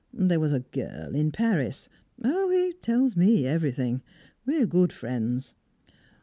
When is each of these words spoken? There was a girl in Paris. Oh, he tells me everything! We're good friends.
There 0.11 0.39
was 0.39 0.51
a 0.51 0.61
girl 0.61 1.13
in 1.13 1.31
Paris. 1.31 1.87
Oh, 2.23 2.49
he 2.49 2.73
tells 2.81 3.15
me 3.15 3.45
everything! 3.45 4.01
We're 4.47 4.65
good 4.65 4.91
friends. 4.91 5.53